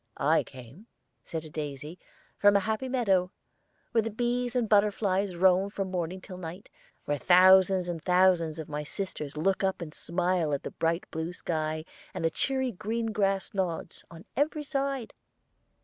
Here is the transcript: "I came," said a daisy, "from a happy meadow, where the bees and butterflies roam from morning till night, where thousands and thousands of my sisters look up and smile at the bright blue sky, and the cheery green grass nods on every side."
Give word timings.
"I 0.17 0.43
came," 0.43 0.87
said 1.21 1.45
a 1.45 1.49
daisy, 1.51 1.99
"from 2.39 2.55
a 2.55 2.61
happy 2.61 2.89
meadow, 2.89 3.31
where 3.91 4.01
the 4.01 4.09
bees 4.09 4.55
and 4.55 4.67
butterflies 4.67 5.35
roam 5.35 5.69
from 5.69 5.91
morning 5.91 6.21
till 6.21 6.37
night, 6.39 6.69
where 7.05 7.19
thousands 7.19 7.87
and 7.87 8.01
thousands 8.03 8.57
of 8.57 8.67
my 8.67 8.83
sisters 8.83 9.37
look 9.37 9.63
up 9.63 9.79
and 9.79 9.93
smile 9.93 10.53
at 10.55 10.63
the 10.63 10.71
bright 10.71 11.03
blue 11.11 11.33
sky, 11.33 11.85
and 12.15 12.25
the 12.25 12.31
cheery 12.31 12.71
green 12.71 13.11
grass 13.11 13.53
nods 13.53 14.03
on 14.09 14.25
every 14.35 14.63
side." 14.63 15.13